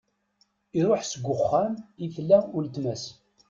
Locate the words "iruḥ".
0.79-1.01